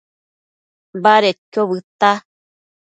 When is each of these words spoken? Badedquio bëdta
Badedquio 1.03 1.67
bëdta 1.71 2.11